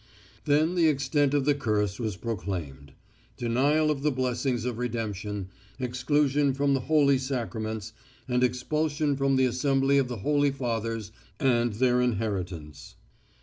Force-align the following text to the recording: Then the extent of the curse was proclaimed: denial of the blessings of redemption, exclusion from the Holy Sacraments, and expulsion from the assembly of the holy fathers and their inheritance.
Then 0.45 0.73
the 0.73 0.87
extent 0.87 1.35
of 1.35 1.45
the 1.45 1.53
curse 1.53 1.99
was 1.99 2.17
proclaimed: 2.17 2.93
denial 3.37 3.91
of 3.91 4.01
the 4.01 4.11
blessings 4.11 4.65
of 4.65 4.79
redemption, 4.79 5.49
exclusion 5.79 6.55
from 6.55 6.73
the 6.73 6.79
Holy 6.79 7.19
Sacraments, 7.19 7.93
and 8.27 8.43
expulsion 8.43 9.15
from 9.15 9.35
the 9.35 9.45
assembly 9.45 9.99
of 9.99 10.07
the 10.07 10.17
holy 10.25 10.49
fathers 10.49 11.11
and 11.39 11.73
their 11.73 12.01
inheritance. 12.01 12.95